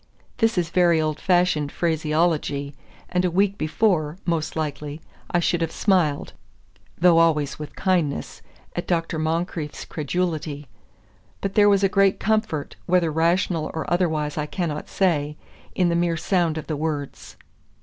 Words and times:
This 0.37 0.57
is 0.57 0.71
very 0.71 0.99
old 0.99 1.19
fashioned 1.19 1.71
phraseology, 1.71 2.73
and 3.09 3.23
a 3.23 3.29
week 3.29 3.55
before, 3.55 4.17
most 4.25 4.55
likely, 4.55 4.99
I 5.29 5.39
should 5.39 5.61
have 5.61 5.71
smiled 5.71 6.33
(though 6.97 7.19
always 7.19 7.59
with 7.59 7.75
kindness) 7.75 8.41
at 8.75 8.87
Dr. 8.87 9.19
Moncrieff's 9.19 9.85
credulity; 9.85 10.65
but 11.39 11.53
there 11.53 11.69
was 11.69 11.83
a 11.83 11.87
great 11.87 12.19
comfort, 12.19 12.77
whether 12.87 13.11
rational 13.11 13.69
or 13.75 13.85
otherwise 13.93 14.39
I 14.39 14.47
cannot 14.47 14.89
say, 14.89 15.37
in 15.75 15.89
the 15.89 15.95
mere 15.95 16.17
sound 16.17 16.57
of 16.57 16.65
the 16.65 16.75
words. 16.77 17.37